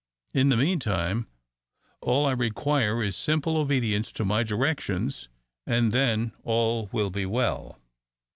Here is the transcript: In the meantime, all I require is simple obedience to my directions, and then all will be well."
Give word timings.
In 0.33 0.49
the 0.49 0.57
meantime, 0.57 1.27
all 2.01 2.25
I 2.25 2.31
require 2.31 3.03
is 3.03 3.15
simple 3.15 3.55
obedience 3.55 4.11
to 4.13 4.25
my 4.25 4.41
directions, 4.41 5.29
and 5.67 5.91
then 5.91 6.31
all 6.43 6.89
will 6.91 7.11
be 7.11 7.27
well." 7.27 7.77